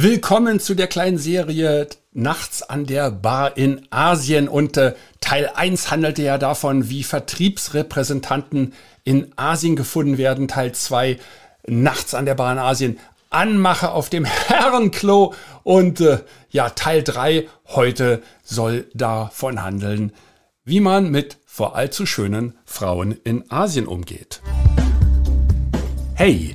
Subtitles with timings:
[0.00, 5.90] Willkommen zu der kleinen Serie Nachts an der Bar in Asien und äh, Teil 1
[5.90, 10.46] handelte ja davon, wie Vertriebsrepräsentanten in Asien gefunden werden.
[10.46, 11.18] Teil 2
[11.66, 13.00] Nachts an der Bar in Asien
[13.30, 15.34] Anmache auf dem Herrenklo
[15.64, 20.12] und äh, ja, Teil 3 heute soll davon handeln,
[20.64, 24.42] wie man mit vor allzu schönen Frauen in Asien umgeht.
[26.14, 26.54] Hey,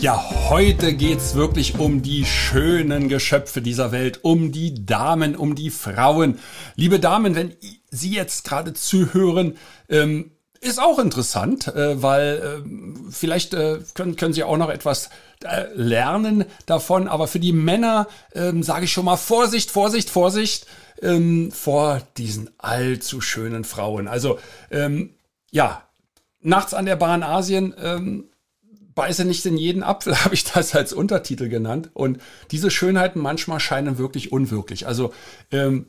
[0.00, 5.70] Ja, heute geht's wirklich um die schönen Geschöpfe dieser Welt, um die Damen, um die
[5.70, 6.38] Frauen.
[6.76, 7.54] Liebe Damen, wenn
[7.90, 9.56] Sie jetzt gerade zuhören,
[9.88, 15.10] ähm, ist auch interessant, äh, weil äh, vielleicht äh, können, können Sie auch noch etwas
[15.44, 17.08] äh, lernen davon.
[17.08, 20.66] Aber für die Männer ähm, sage ich schon mal Vorsicht, Vorsicht, Vorsicht
[21.02, 24.08] ähm, vor diesen allzu schönen Frauen.
[24.08, 24.38] Also
[24.70, 25.14] ähm,
[25.50, 25.82] ja,
[26.40, 28.24] nachts an der Bahn Asien ähm,
[28.94, 31.90] beiße nicht in jeden Apfel, habe ich das als Untertitel genannt.
[31.94, 34.86] Und diese Schönheiten manchmal scheinen wirklich unwirklich.
[34.86, 35.12] Also
[35.50, 35.86] ähm,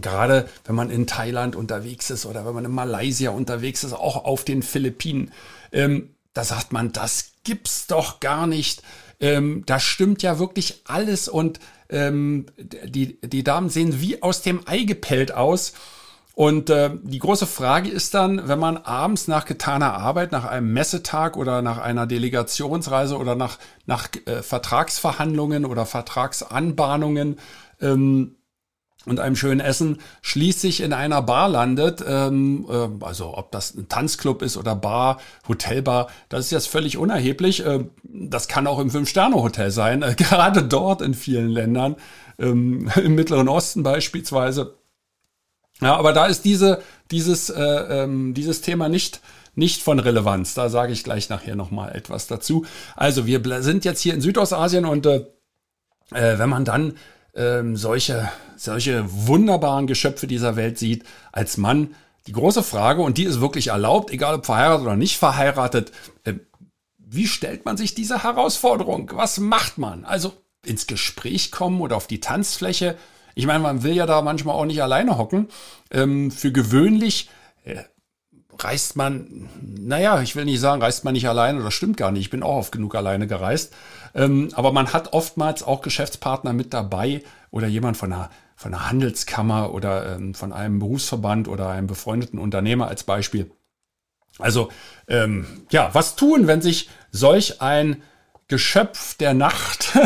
[0.00, 4.24] gerade wenn man in Thailand unterwegs ist oder wenn man in Malaysia unterwegs ist, auch
[4.24, 5.32] auf den Philippinen,
[5.72, 8.82] ähm, da sagt man, das gibt's doch gar nicht.
[9.20, 14.66] Ähm, da stimmt ja wirklich alles und ähm, die, die Damen sehen wie aus dem
[14.66, 15.74] Ei gepellt aus.
[16.34, 20.72] Und äh, die große Frage ist dann, wenn man abends nach getaner Arbeit, nach einem
[20.72, 27.38] Messetag oder nach einer Delegationsreise oder nach, nach äh, Vertragsverhandlungen oder Vertragsanbahnungen
[27.80, 28.34] ähm,
[29.06, 33.88] und einem schönen Essen schließlich in einer Bar landet, ähm, äh, also ob das ein
[33.88, 37.64] Tanzclub ist oder Bar, Hotelbar, das ist jetzt völlig unerheblich.
[37.64, 41.94] Äh, das kann auch im Fünf-Sterne-Hotel sein, äh, gerade dort in vielen Ländern,
[42.40, 44.74] ähm, im Mittleren Osten beispielsweise
[45.80, 49.20] ja, aber da ist diese, dieses, äh, ähm, dieses Thema nicht,
[49.54, 50.54] nicht von Relevanz.
[50.54, 52.64] Da sage ich gleich nachher nochmal etwas dazu.
[52.96, 55.26] Also wir sind jetzt hier in Südostasien und äh,
[56.12, 56.94] äh, wenn man dann
[57.34, 61.94] ähm, solche, solche wunderbaren Geschöpfe dieser Welt sieht, als Mann,
[62.26, 65.92] die große Frage, und die ist wirklich erlaubt, egal ob verheiratet oder nicht verheiratet,
[66.24, 66.34] äh,
[66.98, 69.10] wie stellt man sich diese Herausforderung?
[69.14, 70.04] Was macht man?
[70.04, 70.32] Also
[70.64, 72.96] ins Gespräch kommen oder auf die Tanzfläche,
[73.34, 75.48] ich meine, man will ja da manchmal auch nicht alleine hocken.
[75.90, 77.30] Ähm, für gewöhnlich
[77.64, 77.82] äh,
[78.58, 82.22] reist man, naja, ich will nicht sagen, reist man nicht alleine, das stimmt gar nicht.
[82.22, 83.74] Ich bin auch oft genug alleine gereist.
[84.14, 88.88] Ähm, aber man hat oftmals auch Geschäftspartner mit dabei oder jemand von einer, von einer
[88.88, 93.50] Handelskammer oder ähm, von einem Berufsverband oder einem befreundeten Unternehmer als Beispiel.
[94.38, 94.70] Also,
[95.08, 98.02] ähm, ja, was tun, wenn sich solch ein
[98.48, 99.96] Geschöpf der Nacht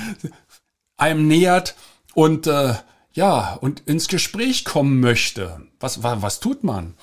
[0.96, 1.74] einem nähert
[2.14, 2.74] und äh,
[3.12, 5.60] ja, und ins Gespräch kommen möchte.
[5.80, 6.94] Was, was, was tut man?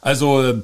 [0.00, 0.62] Also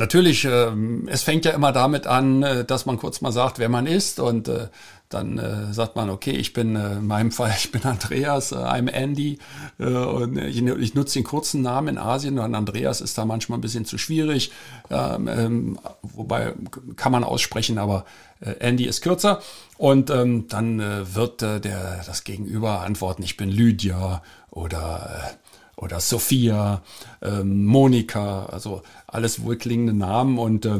[0.00, 0.72] natürlich, äh,
[1.06, 4.18] es fängt ja immer damit an, äh, dass man kurz mal sagt, wer man ist
[4.18, 4.66] und äh,
[5.10, 8.56] dann äh, sagt man, okay, ich bin äh, in meinem Fall, ich bin Andreas, äh,
[8.56, 9.38] I'm Andy
[9.78, 13.58] äh, und ich, ich nutze den kurzen Namen in Asien und Andreas ist da manchmal
[13.58, 14.50] ein bisschen zu schwierig,
[14.90, 16.54] ähm, ähm, wobei
[16.96, 18.04] kann man aussprechen, aber
[18.40, 19.40] äh, Andy ist kürzer
[19.78, 25.49] und ähm, dann äh, wird äh, der das Gegenüber antworten, ich bin Lydia oder äh,
[25.80, 26.82] oder Sophia,
[27.22, 30.76] ähm, Monika, also alles wohlklingende Namen und äh,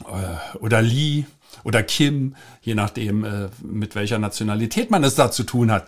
[0.00, 1.24] äh oder Lee
[1.64, 5.86] oder Kim, je nachdem, äh, mit welcher Nationalität man es da zu tun hat.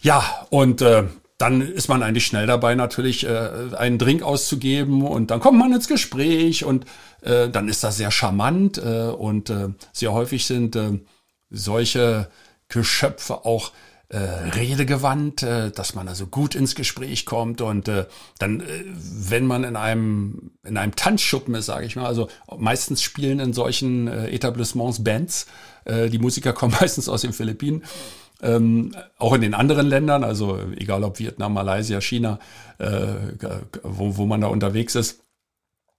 [0.00, 1.04] Ja, und äh,
[1.38, 5.72] dann ist man eigentlich schnell dabei, natürlich äh, einen Drink auszugeben und dann kommt man
[5.72, 6.84] ins Gespräch und
[7.22, 11.00] äh, dann ist das sehr charmant äh, und äh, sehr häufig sind äh,
[11.50, 12.28] solche
[12.68, 13.72] Geschöpfe auch
[14.12, 18.04] äh, redegewandt, äh, dass man also gut ins Gespräch kommt und äh,
[18.38, 18.64] dann, äh,
[18.94, 22.28] wenn man in einem in einem Tanzschuppen ist, sage ich mal, also
[22.58, 25.46] meistens spielen in solchen äh, Etablissements Bands,
[25.86, 27.84] äh, die Musiker kommen meistens aus den Philippinen.
[28.42, 32.38] Ähm, auch in den anderen Ländern, also egal ob Vietnam, Malaysia, China,
[32.78, 33.14] äh,
[33.82, 35.20] wo, wo man da unterwegs ist,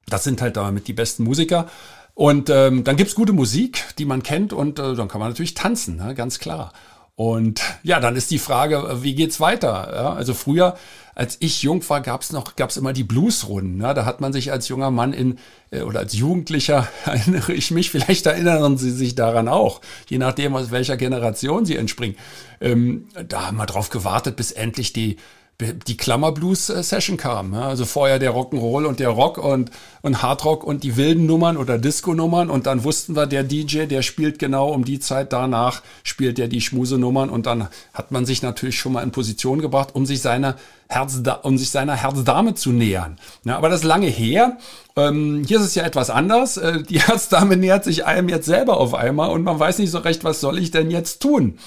[0.06, 1.68] das sind halt damit die besten Musiker.
[2.14, 5.56] Und ähm, dann gibt's gute Musik, die man kennt, und äh, dann kann man natürlich
[5.56, 6.14] tanzen, ne?
[6.14, 6.74] ganz klar.
[7.16, 9.92] Und ja, dann ist die Frage, wie geht's weiter?
[9.94, 10.76] Ja, also früher,
[11.14, 13.80] als ich jung war, gab's noch, gab's immer die Bluesrunden.
[13.82, 15.38] Ja, da hat man sich als junger Mann in
[15.70, 20.56] äh, oder als Jugendlicher erinnere ich mich, vielleicht erinnern Sie sich daran auch, je nachdem
[20.56, 22.18] aus welcher Generation Sie entspringen.
[22.60, 25.18] Ähm, da haben wir drauf gewartet, bis endlich die
[25.62, 27.54] die Klammerblues-Session kam.
[27.54, 29.72] Also vorher der Rock'n'Roll und der Rock und,
[30.02, 34.02] und Hardrock und die wilden Nummern oder Disco-Nummern und dann wussten wir, der DJ, der
[34.02, 38.42] spielt genau um die Zeit danach, spielt der die Schmusenummern und dann hat man sich
[38.42, 40.56] natürlich schon mal in Position gebracht, um sich seiner
[40.88, 43.18] Herz, um sich seiner Herzdame zu nähern.
[43.46, 44.58] Ja, aber das ist lange her.
[44.96, 46.58] Ähm, hier ist es ja etwas anders.
[46.58, 50.00] Äh, die Herzdame nähert sich einem jetzt selber auf einmal und man weiß nicht so
[50.00, 51.58] recht, was soll ich denn jetzt tun?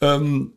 [0.00, 0.52] Ähm,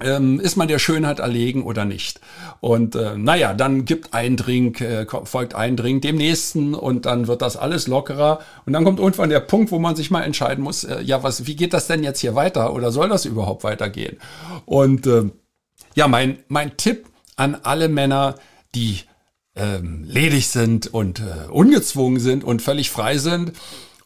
[0.00, 2.20] ähm, ist man der Schönheit erlegen oder nicht?
[2.60, 7.26] Und äh, naja, dann gibt ein Drink, äh, folgt ein Drink dem nächsten und dann
[7.26, 8.40] wird das alles lockerer.
[8.66, 11.46] Und dann kommt irgendwann der Punkt, wo man sich mal entscheiden muss, äh, ja, was,
[11.46, 14.18] wie geht das denn jetzt hier weiter oder soll das überhaupt weitergehen?
[14.64, 15.30] Und äh,
[15.94, 17.06] ja, mein, mein Tipp
[17.36, 18.34] an alle Männer,
[18.74, 19.00] die
[19.54, 23.52] ähm, ledig sind und äh, ungezwungen sind und völlig frei sind,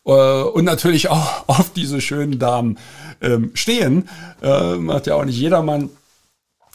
[0.03, 2.79] und natürlich auch auf diese schönen Damen
[3.21, 4.09] ähm, stehen.
[4.43, 5.91] Äh, macht ja auch nicht jedermann.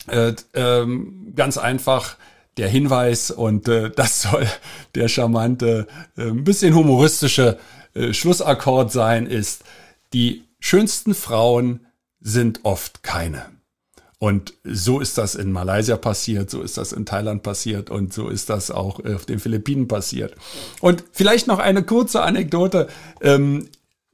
[0.07, 2.17] Äh, ähm, ganz einfach
[2.57, 4.47] der Hinweis und äh, das soll
[4.93, 5.87] der charmante,
[6.17, 7.57] äh, ein bisschen humoristische
[7.93, 9.63] äh, Schlussakkord sein, ist,
[10.13, 11.85] die schönsten Frauen
[12.21, 13.54] sind oft keine.
[14.17, 18.29] Und so ist das in Malaysia passiert, so ist das in Thailand passiert und so
[18.29, 20.35] ist das auch auf den Philippinen passiert.
[20.79, 22.87] Und vielleicht noch eine kurze Anekdote.
[23.21, 23.67] Ähm,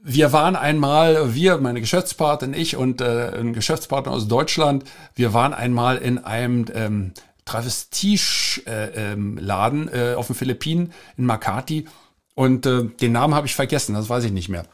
[0.03, 4.83] wir waren einmal, wir, meine Geschäftspartnerin, ich und äh, ein Geschäftspartner aus Deutschland,
[5.13, 7.11] wir waren einmal in einem ähm,
[7.45, 11.85] Travestisch-Laden äh, äh, auf den Philippinen in Makati
[12.33, 14.65] und den Namen habe ich vergessen, das weiß ich nicht mehr.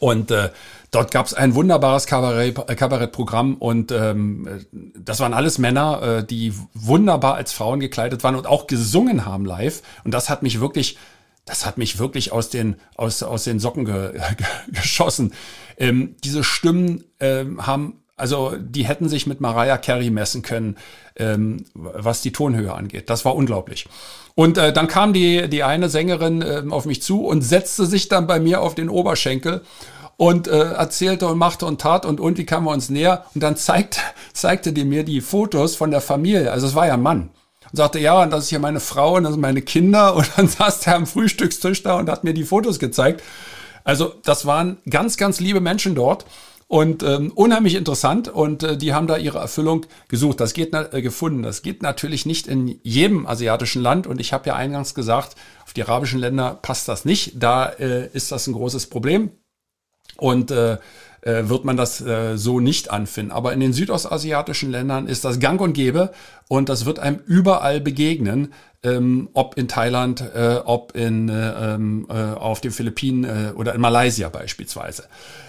[0.00, 0.48] Und äh,
[0.90, 6.26] dort gab es ein wunderbares Kabarett, äh, Kabarettprogramm und ähm, das waren alles Männer, äh,
[6.26, 9.82] die wunderbar als Frauen gekleidet waren und auch gesungen haben live.
[10.02, 10.96] Und das hat mich wirklich,
[11.44, 15.34] das hat mich wirklich aus den aus aus den Socken ge, ge, geschossen.
[15.76, 20.76] Ähm, diese Stimmen ähm, haben also die hätten sich mit Mariah Carey messen können,
[21.16, 23.10] ähm, was die Tonhöhe angeht.
[23.10, 23.86] Das war unglaublich.
[24.34, 28.08] Und äh, dann kam die, die eine Sängerin äh, auf mich zu und setzte sich
[28.08, 29.62] dann bei mir auf den Oberschenkel
[30.16, 33.56] und äh, erzählte und machte und tat und irgendwie kamen wir uns näher und dann
[33.56, 34.00] zeigt,
[34.34, 36.52] zeigte die mir die Fotos von der Familie.
[36.52, 37.30] Also es war ja ein Mann.
[37.72, 40.14] Und sagte, ja, und das ist hier meine Frau und das sind meine Kinder.
[40.16, 43.22] Und dann saß der am Frühstückstisch da und hat mir die Fotos gezeigt.
[43.84, 46.26] Also das waren ganz, ganz liebe Menschen dort
[46.70, 50.38] und ähm, unheimlich interessant und äh, die haben da ihre Erfüllung gesucht.
[50.38, 51.42] Das geht äh, gefunden.
[51.42, 55.34] Das geht natürlich nicht in jedem asiatischen Land und ich habe ja eingangs gesagt,
[55.64, 57.42] auf die arabischen Länder passt das nicht.
[57.42, 59.32] Da äh, ist das ein großes Problem
[60.16, 60.74] und äh,
[61.22, 63.32] äh, wird man das äh, so nicht anfinden.
[63.32, 66.12] Aber in den südostasiatischen Ländern ist das Gang und Gäbe
[66.46, 72.06] und das wird einem überall begegnen, ähm, ob in Thailand, äh, ob in, äh, ähm,
[72.08, 75.06] äh, auf den Philippinen äh, oder in Malaysia beispielsweise.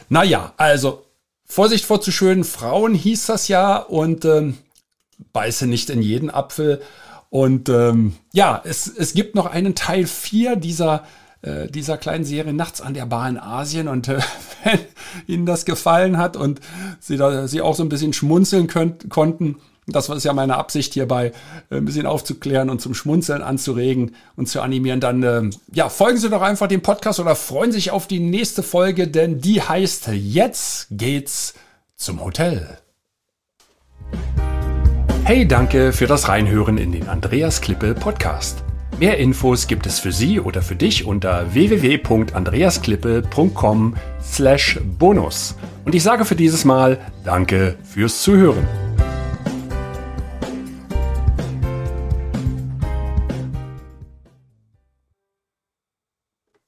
[0.10, 1.04] Naja, also
[1.52, 4.58] Vorsicht vor zu schönen Frauen hieß das ja und ähm,
[5.34, 6.82] beiße nicht in jeden Apfel.
[7.30, 11.04] Und ähm, ja, es, es gibt noch einen Teil 4 dieser,
[11.42, 13.90] äh, dieser kleinen Serie Nachts an der Bar in Asien.
[13.90, 14.22] Und äh,
[14.64, 14.80] wenn
[15.28, 16.62] Ihnen das gefallen hat und
[17.02, 19.58] Sie, da, Sie auch so ein bisschen schmunzeln könnt, konnten,
[19.88, 21.32] das ist ja meine Absicht hierbei,
[21.70, 25.00] äh, ein bisschen aufzuklären und zum Schmunzeln anzuregen und zu animieren.
[25.00, 28.64] Dann äh, ja, folgen Sie doch einfach dem Podcast oder freuen sich auf die nächste
[28.64, 31.54] Folge, denn die heißt Jetzt geht's
[31.96, 32.78] zum Hotel.
[35.24, 38.64] Hey, danke für das Reinhören in den Andreas Klippe Podcast.
[39.00, 45.56] Mehr Infos gibt es für Sie oder für dich unter www.andreasklippe.com slash bonus.
[45.86, 48.91] Und ich sage für dieses Mal Danke fürs Zuhören.